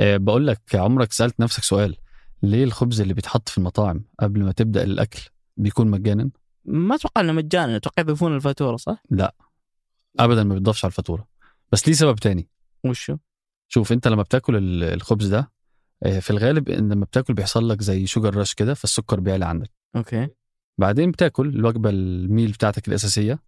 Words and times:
أه 0.00 0.16
بقول 0.16 0.46
لك 0.46 0.60
عمرك 0.74 1.12
سألت 1.12 1.40
نفسك 1.40 1.62
سؤال 1.62 1.96
ليه 2.42 2.64
الخبز 2.64 3.00
اللي 3.00 3.14
بيتحط 3.14 3.48
في 3.48 3.58
المطاعم 3.58 4.04
قبل 4.20 4.44
ما 4.44 4.52
تبدأ 4.52 4.82
الأكل 4.82 5.20
بيكون 5.56 5.90
مجانا؟ 5.90 6.30
ما 6.64 6.94
أتوقع 6.94 7.20
إنه 7.20 7.32
مجانا 7.32 7.76
أتوقع 7.76 8.00
يضيفون 8.00 8.36
الفاتورة 8.36 8.76
صح؟ 8.76 9.02
لا 9.10 9.34
ابدا 10.18 10.44
ما 10.44 10.54
بيتضافش 10.54 10.84
على 10.84 10.90
الفاتورة. 10.90 11.28
بس 11.72 11.88
ليه 11.88 11.94
سبب 11.94 12.16
تاني؟ 12.16 12.48
وشو؟ 12.84 13.16
شوف 13.68 13.92
أنت 13.92 14.08
لما 14.08 14.22
بتاكل 14.22 14.56
ال- 14.56 14.84
الخبز 14.84 15.26
ده 15.26 15.52
آه، 16.02 16.18
في 16.20 16.30
الغالب 16.30 16.68
إن 16.68 16.92
لما 16.92 17.04
بتاكل 17.04 17.34
بيحصل 17.34 17.68
لك 17.68 17.82
زي 17.82 18.06
sugar 18.06 18.36
rush 18.36 18.54
كده 18.54 18.74
فالسكر 18.74 19.20
بيعلى 19.20 19.44
عندك. 19.44 19.70
okay. 19.96 20.28
بعدين 20.78 21.10
بتاكل 21.10 21.48
الوجبة 21.48 21.90
ال 21.90 22.02
meal 22.02 22.52
بتاعتك 22.52 22.88
الأساسية. 22.88 23.38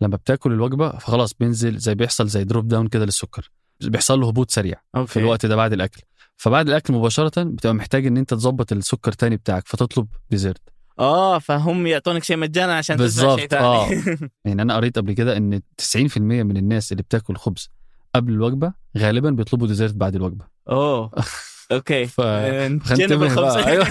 لما 0.00 0.16
بتاكل 0.16 0.52
الوجبة 0.52 0.98
فخلاص 0.98 1.34
بينزل 1.34 1.78
زي 1.78 1.94
بيحصل 1.94 2.26
زي 2.28 2.44
drop 2.44 2.68
down 2.68 2.88
كده 2.88 3.04
للسكر. 3.04 3.50
بيحصل 3.88 4.20
له 4.20 4.28
هبوط 4.28 4.50
سريع 4.50 4.80
okay. 4.96 5.12
في 5.12 5.18
الوقت 5.18 5.46
ده 5.46 5.56
بعد 5.56 5.72
الأكل. 5.72 6.00
فبعد 6.36 6.68
الأكل 6.68 6.92
مباشرة 6.94 7.42
بتبقى 7.42 7.74
محتاج 7.74 8.06
إن 8.06 8.16
أنت 8.16 8.34
تظبط 8.34 8.72
السكر 8.72 9.12
تاني 9.12 9.36
بتاعك 9.36 9.68
فتطلب 9.68 10.06
dessert. 10.30 10.60
آه 10.98 11.38
فهم 11.38 11.86
يعطونك 11.86 12.24
شيء 12.24 12.36
مجانا 12.36 12.76
عشان 12.76 12.96
بالظبط، 12.96 13.38
شيء 13.38 13.48
ثاني 13.48 13.64
آه. 13.64 13.88
يعني 14.44 14.62
أنا 14.62 14.76
قريت 14.76 14.98
قبل 14.98 15.12
كده 15.12 15.36
إن 15.36 15.60
90% 15.96 16.18
من 16.18 16.56
الناس 16.56 16.92
اللي 16.92 17.02
بتاكل 17.02 17.36
خبز 17.36 17.70
قبل 18.14 18.32
الوجبة 18.32 18.72
غالبا 18.98 19.30
بيطلبوا 19.30 19.66
dessert 19.66 19.94
بعد 19.94 20.14
الوجبة. 20.16 20.44
أوه. 20.68 21.10
okay. 21.72 22.06
ف 22.06 22.20
آه، 22.20 22.66
الخبز 22.92 23.56
أيوه. 23.56 23.86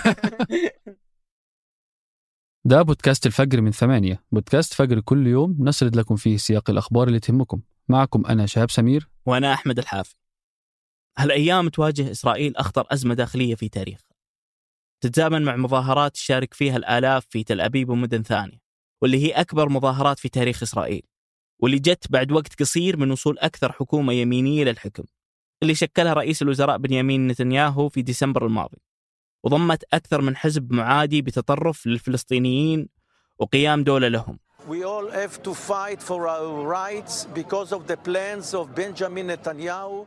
ده 2.65 2.81
بودكاست 2.81 3.25
الفجر 3.25 3.61
من 3.61 3.71
ثمانية. 3.71 4.23
بودكاست 4.31 4.73
فجر 4.73 4.99
كل 4.99 5.27
يوم 5.27 5.57
نسرد 5.59 5.95
لكم 5.95 6.15
فيه 6.15 6.37
سياق 6.37 6.69
الأخبار 6.69 7.07
اللي 7.07 7.19
تهمكم. 7.19 7.61
معكم 7.89 8.25
أنا 8.25 8.45
شهاب 8.45 8.71
سمير. 8.71 9.09
وأنا 9.25 9.53
أحمد 9.53 9.79
الحافي. 9.79 10.15
هالأيام 11.17 11.69
تواجه 11.69 12.11
إسرائيل 12.11 12.55
أخطر 12.55 12.87
أزمة 12.91 13.13
داخلية 13.13 13.55
في 13.55 13.69
تاريخها 13.69 14.11
تتزامن 15.01 15.41
مع 15.41 15.55
مظاهرات 15.55 16.13
تشارك 16.13 16.53
فيها 16.53 16.77
الآلاف 16.77 17.25
في 17.29 17.43
تل 17.43 17.61
أبيب 17.61 17.89
ومدن 17.89 18.23
ثانية 18.23 18.61
واللي 19.01 19.25
هي 19.25 19.31
أكبر 19.31 19.69
مظاهرات 19.69 20.19
في 20.19 20.29
تاريخ 20.29 20.63
إسرائيل 20.63 21.01
واللي 21.59 21.79
جت 21.79 22.11
بعد 22.11 22.31
وقت 22.31 22.59
قصير 22.59 22.97
من 22.97 23.11
وصول 23.11 23.39
أكثر 23.39 23.71
حكومة 23.71 24.13
يمينية 24.13 24.63
للحكم 24.63 25.03
اللي 25.63 25.75
شكلها 25.75 26.13
رئيس 26.13 26.41
الوزراء 26.41 26.77
بنيامين 26.77 27.27
نتنياهو 27.27 27.89
في 27.89 28.01
ديسمبر 28.01 28.45
الماضي. 28.45 28.77
وضمت 29.43 29.83
أكثر 29.93 30.21
من 30.21 30.35
حزب 30.35 30.73
معادي 30.73 31.21
بتطرف 31.21 31.87
للفلسطينيين 31.87 32.89
وقيام 33.39 33.83
دولة 33.83 34.07
لهم. 34.07 34.39
We 34.67 34.83
all 34.83 35.09
have 35.09 35.41
to 35.43 35.53
fight 35.53 36.01
for 36.01 36.27
our 36.27 36.67
rights 36.67 37.25
because 37.33 37.71
of 37.71 37.87
the 37.87 37.97
plans 37.97 38.53
of 38.53 38.75
Benjamin 38.75 39.27
Netanyahu 39.27 40.05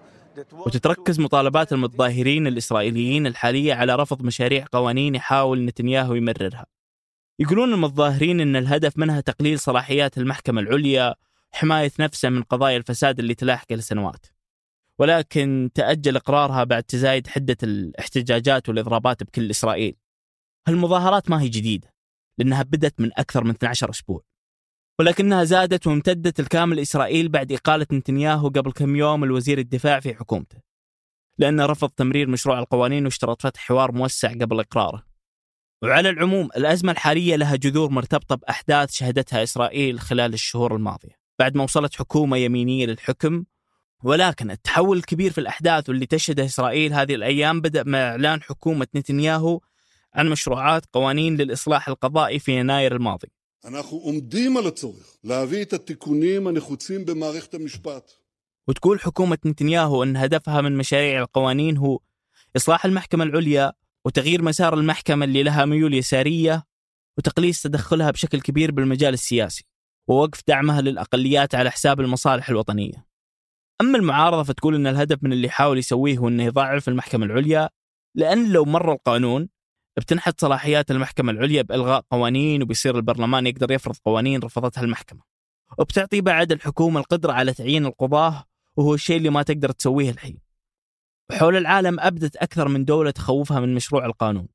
وتتركز 0.52 1.20
مطالبات 1.20 1.72
المتظاهرين 1.72 2.46
الإسرائيليين 2.46 3.26
الحالية 3.26 3.74
على 3.74 3.94
رفض 3.94 4.22
مشاريع 4.22 4.66
قوانين 4.72 5.14
يحاول 5.14 5.64
نتنياهو 5.64 6.14
يمررها. 6.14 6.66
يقولون 7.38 7.72
المتظاهرين 7.72 8.40
أن 8.40 8.56
الهدف 8.56 8.98
منها 8.98 9.20
تقليل 9.20 9.58
صلاحيات 9.58 10.18
المحكمة 10.18 10.60
العليا 10.60 11.14
حماية 11.52 11.92
نفسه 12.00 12.28
من 12.28 12.42
قضايا 12.42 12.76
الفساد 12.76 13.18
اللي 13.18 13.34
تلاحقه 13.34 13.74
لسنوات 13.74 14.26
ولكن 14.98 15.70
تأجل 15.74 16.16
إقرارها 16.16 16.64
بعد 16.64 16.82
تزايد 16.82 17.26
حدة 17.26 17.56
الاحتجاجات 17.62 18.68
والإضرابات 18.68 19.22
بكل 19.22 19.50
إسرائيل. 19.50 19.96
هالمظاهرات 20.68 21.30
ما 21.30 21.40
هي 21.40 21.48
جديدة 21.48 21.94
لأنها 22.38 22.62
بدت 22.62 23.00
من 23.00 23.10
أكثر 23.16 23.44
من 23.44 23.50
12 23.50 23.90
أسبوع. 23.90 24.22
ولكنها 24.98 25.44
زادت 25.44 25.86
وامتدت 25.86 26.40
الكامل 26.40 26.80
إسرائيل 26.80 27.28
بعد 27.28 27.52
إقالة 27.52 27.86
نتنياهو 27.92 28.48
قبل 28.48 28.72
كم 28.72 28.96
يوم 28.96 29.24
الوزير 29.24 29.58
الدفاع 29.58 30.00
في 30.00 30.14
حكومته 30.14 30.58
لأنه 31.38 31.66
رفض 31.66 31.88
تمرير 31.88 32.28
مشروع 32.28 32.58
القوانين 32.58 33.04
واشترط 33.04 33.42
فتح 33.42 33.60
حوار 33.60 33.92
موسع 33.92 34.32
قبل 34.32 34.60
إقراره. 34.60 35.04
وعلى 35.82 36.08
العموم 36.08 36.48
الأزمة 36.56 36.92
الحالية 36.92 37.36
لها 37.36 37.56
جذور 37.56 37.90
مرتبطة 37.90 38.34
بأحداث 38.34 38.92
شهدتها 38.92 39.42
إسرائيل 39.42 40.00
خلال 40.00 40.34
الشهور 40.34 40.76
الماضية 40.76 41.18
بعد 41.38 41.56
ما 41.56 41.62
وصلت 41.64 41.94
حكومة 41.94 42.36
يمينية 42.36 42.86
للحكم. 42.86 43.44
ولكن 44.02 44.50
التحول 44.50 44.96
الكبير 44.96 45.32
في 45.32 45.38
الأحداث 45.38 45.88
واللي 45.88 46.06
تشهده 46.06 46.44
إسرائيل 46.44 46.92
هذه 46.92 47.14
الأيام 47.14 47.60
بدأ 47.60 47.82
مع 47.82 47.98
إعلان 47.98 48.42
حكومة 48.42 48.86
نتنياهو 48.96 49.60
عن 50.14 50.28
مشروعات 50.28 50.86
قوانين 50.92 51.36
للإصلاح 51.36 51.88
القضائي 51.88 52.38
في 52.38 52.58
يناير 52.58 52.96
الماضي. 52.96 53.28
אנחנו 53.65 53.97
עומדים 53.97 54.57
על 54.57 54.67
הצורך 54.67 55.17
להביא 55.23 55.61
את 55.61 55.73
התיקונים 55.73 56.47
הנחוצים 56.47 57.05
במערכת 57.05 57.53
המשפט. 57.53 58.11
وتقول 58.67 58.99
حكومة 58.99 59.37
نتنياهو 59.45 60.03
أن 60.03 60.17
هدفها 60.17 60.61
من 60.61 60.77
مشاريع 60.77 61.21
القوانين 61.21 61.77
هو 61.77 61.99
إصلاح 62.57 62.85
المحكمة 62.85 63.23
العليا 63.23 63.73
وتغيير 64.05 64.41
مسار 64.41 64.73
المحكمة 64.73 65.25
اللي 65.25 65.43
لها 65.43 65.65
ميول 65.65 65.93
يسارية 65.93 66.63
وتقليص 67.17 67.61
تدخلها 67.61 68.11
بشكل 68.11 68.41
كبير 68.41 68.71
بالمجال 68.71 69.13
السياسي 69.13 69.65
ووقف 70.07 70.41
دعمها 70.47 70.81
للأقليات 70.81 71.55
على 71.55 71.71
حساب 71.71 71.99
المصالح 71.99 72.49
الوطنية 72.49 73.05
أما 73.81 73.97
المعارضة 73.97 74.43
فتقول 74.43 74.75
أن 74.75 74.87
الهدف 74.87 75.17
من 75.23 75.33
اللي 75.33 75.47
يحاول 75.47 75.77
يسويه 75.77 76.17
هو 76.17 76.27
أنه 76.27 76.43
يضعف 76.43 76.89
المحكمة 76.89 77.25
العليا 77.25 77.69
لأن 78.15 78.51
لو 78.51 78.65
مر 78.65 78.93
القانون 78.93 79.49
بتنحط 79.96 80.40
صلاحيات 80.40 80.90
المحكمة 80.90 81.32
العليا 81.32 81.62
بإلغاء 81.62 82.04
قوانين 82.10 82.62
وبيصير 82.62 82.96
البرلمان 82.96 83.46
يقدر 83.46 83.72
يفرض 83.72 83.96
قوانين 84.04 84.40
رفضتها 84.40 84.82
المحكمة. 84.82 85.20
وبتعطي 85.78 86.20
بعد 86.20 86.52
الحكومة 86.52 87.00
القدرة 87.00 87.32
على 87.32 87.52
تعيين 87.52 87.86
القضاة 87.86 88.44
وهو 88.76 88.94
الشيء 88.94 89.16
اللي 89.16 89.30
ما 89.30 89.42
تقدر 89.42 89.70
تسويه 89.70 90.10
الحين. 90.10 90.38
وحول 91.30 91.56
العالم 91.56 92.00
أبدت 92.00 92.36
أكثر 92.36 92.68
من 92.68 92.84
دولة 92.84 93.10
تخوفها 93.10 93.60
من 93.60 93.74
مشروع 93.74 94.06
القانون 94.06 94.48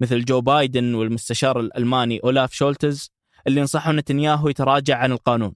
مثل 0.00 0.24
جو 0.24 0.40
بايدن 0.40 0.94
والمستشار 0.94 1.60
الألماني 1.60 2.20
أولاف 2.24 2.52
شولتز 2.52 3.10
اللي 3.46 3.60
نصحوا 3.60 3.92
نتنياهو 3.92 4.48
يتراجع 4.48 4.98
عن 4.98 5.12
القانون. 5.12 5.54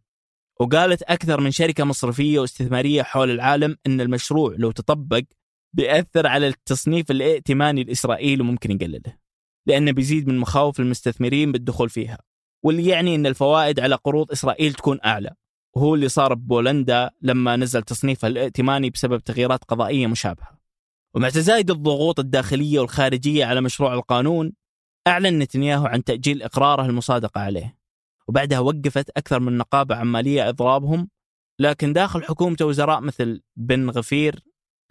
وقالت 0.60 1.02
أكثر 1.02 1.40
من 1.40 1.50
شركة 1.50 1.84
مصرفية 1.84 2.38
واستثمارية 2.40 3.02
حول 3.02 3.30
العالم 3.30 3.76
أن 3.86 4.00
المشروع 4.00 4.54
لو 4.58 4.70
تطبق 4.70 5.22
بيأثر 5.72 6.26
على 6.26 6.46
التصنيف 6.48 7.10
الائتماني 7.10 7.84
لإسرائيل 7.84 8.40
وممكن 8.40 8.70
يقلله. 8.70 9.19
لأنه 9.70 9.92
بيزيد 9.92 10.28
من 10.28 10.38
مخاوف 10.38 10.80
المستثمرين 10.80 11.52
بالدخول 11.52 11.88
فيها 11.88 12.18
واللي 12.64 12.86
يعني 12.86 13.14
أن 13.14 13.26
الفوائد 13.26 13.80
على 13.80 13.94
قروض 13.94 14.32
إسرائيل 14.32 14.74
تكون 14.74 14.98
أعلى. 15.04 15.34
وهو 15.76 15.94
اللي 15.94 16.08
صار 16.08 16.34
ببولندا 16.34 17.10
لما 17.22 17.56
نزل 17.56 17.82
تصنيفها 17.82 18.28
الائتماني 18.28 18.90
بسبب 18.90 19.20
تغييرات 19.20 19.64
قضائية 19.64 20.06
مشابهة. 20.06 20.60
ومع 21.14 21.28
تزايد 21.28 21.70
الضغوط 21.70 22.20
الداخلية 22.20 22.80
والخارجية 22.80 23.44
على 23.44 23.60
مشروع 23.60 23.94
القانون 23.94 24.52
أعلن 25.06 25.38
نتنياهو 25.38 25.86
عن 25.86 26.04
تأجيل 26.04 26.42
إقراره 26.42 26.86
المصادقة 26.86 27.40
عليه. 27.40 27.76
وبعدها 28.28 28.58
وقفت 28.58 29.10
أكثر 29.10 29.40
من 29.40 29.58
نقابة 29.58 29.94
عمالية 29.94 30.48
إضرابهم 30.48 31.08
لكن 31.58 31.92
داخل 31.92 32.22
حكومته 32.22 32.66
وزراء 32.66 33.00
مثل 33.00 33.42
بن 33.56 33.90
غفير 33.90 34.40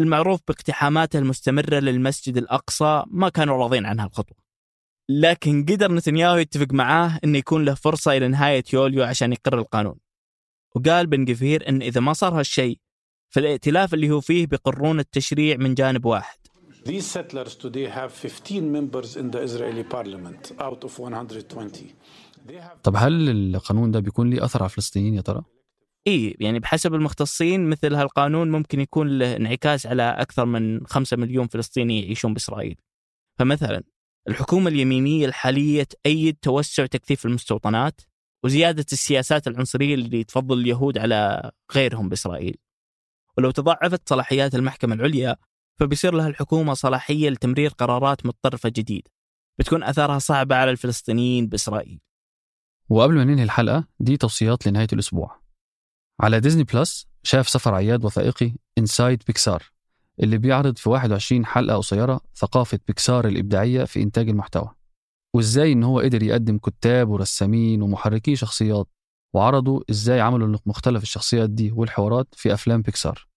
المعروف 0.02 0.40
باقتحاماته 0.48 1.20
المستمرة 1.20 1.76
للمسجد 1.80 2.38
الأقصى 2.38 3.04
ما 3.08 3.30
كانوا 3.30 3.58
راضين 3.58 3.86
عن 3.86 4.00
هالخطوة 4.00 4.49
لكن 5.10 5.66
قدر 5.66 5.92
نتنياهو 5.92 6.38
يتفق 6.38 6.74
معاه 6.74 7.20
أنه 7.24 7.38
يكون 7.38 7.66
له 7.66 7.74
فرصة 7.74 8.18
إلى 8.18 8.28
نهاية 8.28 8.64
يوليو 8.74 9.04
عشان 9.04 9.34
يقر 9.34 9.60
القانون 9.60 9.96
وقال 10.76 11.08
بن 11.08 11.32
غفير 11.32 11.70
أن 11.70 11.82
إذا 11.82 12.02
ما 12.02 12.14
صار 12.14 12.40
هالشيء 12.40 12.80
فالائتلاف 13.30 13.94
اللي 13.94 14.12
هو 14.12 14.22
فيه 14.22 14.48
بيقرون 14.48 15.00
التشريع 15.00 15.58
من 15.58 15.74
جانب 15.74 16.06
واحد 16.06 16.40
These 16.86 17.06
settlers 17.18 17.56
today 17.56 17.88
have 17.88 18.12
15 18.14 18.62
members 18.72 19.18
in 19.18 19.32
the 19.32 19.42
Israeli 19.42 19.84
parliament 19.84 20.52
out 20.60 20.84
of 20.84 21.00
120. 21.00 21.94
They 22.48 22.54
have 22.54 22.82
طب 22.84 22.96
هل 22.96 23.30
القانون 23.56 23.92
ده 23.92 24.00
بيكون 24.00 24.30
ليه 24.30 24.46
أثر 24.46 24.60
على 24.60 24.70
الفلسطينيين 24.70 25.14
يا 25.14 25.22
ترى؟ 25.22 25.44
إيه 26.08 26.36
يعني 26.40 26.60
بحسب 26.60 26.94
المختصين 26.94 27.70
مثل 27.70 27.96
هالقانون 27.96 28.52
ممكن 28.52 28.80
يكون 28.80 29.20
له 29.20 29.36
انعكاس 29.36 29.86
على 29.86 30.04
أكثر 30.04 30.46
من 30.46 30.88
خمسة 30.88 31.18
مليون 31.18 31.48
فلسطيني 31.48 32.02
يعيشون 32.04 32.34
بإسرائيل 32.34 32.76
فمثلا 33.40 33.84
الحكومة 34.28 34.70
اليمينية 34.70 35.26
الحالية 35.26 35.84
تأيد 35.84 36.38
توسع 36.42 36.86
تكثيف 36.86 37.26
المستوطنات 37.26 38.02
وزيادة 38.44 38.86
السياسات 38.92 39.48
العنصرية 39.48 39.94
اللي 39.94 40.24
تفضل 40.24 40.60
اليهود 40.60 40.98
على 40.98 41.52
غيرهم 41.76 42.10
بإسرائيل. 42.10 42.58
ولو 43.38 43.52
تضاعفت 43.52 44.10
صلاحيات 44.10 44.56
المحكمة 44.56 44.96
العليا 44.96 45.36
فبيصير 45.80 46.14
لها 46.14 46.28
الحكومة 46.28 46.74
صلاحية 46.74 47.30
لتمرير 47.30 47.70
قرارات 47.70 48.26
متطرفة 48.26 48.70
جديدة 48.70 49.12
بتكون 49.60 49.84
أثارها 49.84 50.20
صعبة 50.20 50.56
على 50.56 50.72
الفلسطينيين 50.72 51.48
بإسرائيل. 51.48 52.00
وقبل 52.90 53.16
ما 53.16 53.24
ننهي 53.24 53.44
الحلقة 53.44 53.88
دي 54.00 54.18
توصيات 54.18 54.68
لنهاية 54.68 54.88
الأسبوع. 54.94 55.42
على 56.20 56.40
ديزني 56.40 56.64
بلس 56.64 57.08
شاف 57.24 57.50
سفر 57.50 57.74
عياد 57.74 58.06
وثائقي 58.06 58.54
انسايد 58.78 59.24
بيكسار 59.28 59.64
اللي 60.24 60.38
بيعرض 60.38 60.78
في 60.78 60.90
21 60.90 61.46
حلقة 61.46 61.78
قصيرة 61.78 62.22
ثقافة 62.36 62.80
بيكسار 62.88 63.28
الإبداعية 63.28 63.84
في 63.84 64.02
إنتاج 64.02 64.30
المحتوى. 64.30 64.70
وإزاي 65.34 65.72
إن 65.72 65.84
هو 65.84 66.00
قدر 66.00 66.24
يقدم 66.24 66.58
كتاب 66.58 67.10
ورسامين 67.10 67.82
ومحركي 67.82 68.36
شخصيات 68.36 68.88
وعرضوا 69.34 69.82
إزاي 69.90 70.22
عملوا 70.22 70.58
مختلف 70.66 71.04
الشخصيات 71.04 71.50
دي 71.50 71.72
والحوارات 71.72 72.28
في 72.32 72.54
أفلام 72.54 72.82
بيكسار. 72.82 73.28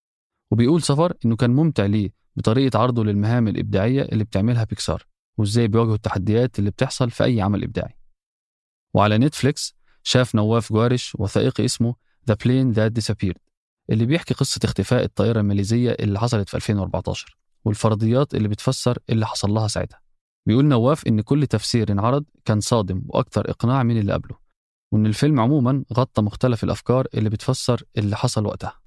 وبيقول 0.51 0.83
سفر 0.83 1.15
إنه 1.25 1.37
كان 1.37 1.51
ممتع 1.51 1.87
ليه 1.87 2.13
بطريقة 2.37 2.79
عرضه 2.79 3.05
للمهام 3.05 3.49
الإبداعية 3.49 4.03
اللي 4.03 4.25
بتعملها 4.25 4.65
بيكسار 4.65 5.07
وإزاي 5.39 5.69
بيواجهوا 5.69 5.95
التحديات 5.95 6.59
اللي 6.59 6.71
بتحصل 6.71 7.11
في 7.11 7.25
أي 7.25 7.41
عمل 7.41 7.63
إبداعي. 7.63 7.97
وعلى 8.95 9.19
نتفليكس 9.19 9.77
شاف 10.03 10.35
نواف 10.35 10.73
جوارش 10.73 11.15
وثائقي 11.15 11.65
اسمه 11.65 11.95
The 12.31 12.35
Plane 12.35 12.75
That 12.77 12.93
Disappeared. 13.01 13.52
اللي 13.91 14.07
بيحكي 14.07 14.35
قصة 14.35 14.61
اختفاء 14.65 15.05
الطائرة 15.05 15.41
الماليزية 15.41 15.91
اللي 16.01 16.21
حصلت 16.21 16.49
في 16.49 16.55
2014 16.55 17.39
والفرضيات 17.65 18.35
اللي 18.35 18.49
بتفسر 18.49 18.99
اللي 19.11 19.27
حصل 19.27 19.51
لها 19.51 19.69
ساعتها. 19.69 20.01
بيقول 20.47 20.65
نواف 20.65 21.07
إن 21.07 21.21
كل 21.21 21.47
تفسير 21.47 21.93
انعرض 21.93 22.25
كان 22.45 22.61
صادم 22.61 23.03
وأكثر 23.07 23.51
إقناع 23.51 23.83
من 23.83 23.99
اللي 23.99 24.13
قبله 24.13 24.37
وإن 24.93 25.07
الفيلم 25.07 25.41
عموما 25.41 25.85
غطى 25.95 26.23
مختلف 26.23 26.65
الأفكار 26.65 27.07
اللي 27.15 27.31
بتفسر 27.31 27.83
اللي 27.99 28.17
حصل 28.17 28.47
وقتها. 28.47 28.81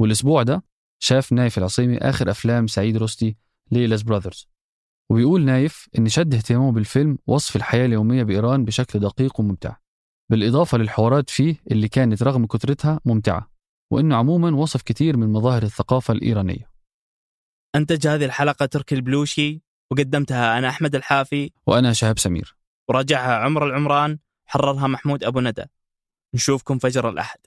والأسبوع 0.00 0.42
ده 0.42 0.64
شاف 0.98 1.32
نايف 1.32 1.58
العصيمي 1.58 1.98
آخر 1.98 2.30
أفلام 2.30 2.66
سعيد 2.66 2.96
رستي 2.96 3.36
ليلاز 3.70 4.02
براذرز. 4.02 4.48
وبيقول 5.10 5.44
نايف 5.44 5.88
إن 5.98 6.08
شد 6.08 6.34
اهتمامه 6.34 6.72
بالفيلم 6.72 7.18
وصف 7.26 7.56
الحياة 7.56 7.86
اليومية 7.86 8.22
بإيران 8.22 8.64
بشكل 8.64 8.98
دقيق 8.98 9.40
وممتع 9.40 9.76
بالإضافة 10.30 10.78
للحوارات 10.78 11.30
فيه 11.30 11.56
اللي 11.70 11.88
كانت 11.88 12.22
رغم 12.22 12.46
كثرتها 12.46 13.00
ممتعة. 13.04 13.53
وإنه 13.90 14.16
عموما 14.16 14.56
وصف 14.56 14.82
كتير 14.82 15.16
من 15.16 15.32
مظاهر 15.32 15.62
الثقافة 15.62 16.14
الإيرانية. 16.14 16.70
أنتج 17.74 18.06
هذه 18.06 18.24
الحلقة 18.24 18.66
تركي 18.66 18.94
البلوشي 18.94 19.62
وقدمتها 19.90 20.58
أنا 20.58 20.68
أحمد 20.68 20.94
الحافي. 20.94 21.50
وأنا 21.66 21.92
شهاب 21.92 22.18
سمير. 22.18 22.56
وراجعها 22.88 23.36
عمر 23.36 23.66
العمران 23.66 24.18
حررها 24.46 24.86
محمود 24.86 25.24
أبو 25.24 25.40
ندى. 25.40 25.64
نشوفكم 26.34 26.78
فجر 26.78 27.08
الأحد. 27.08 27.38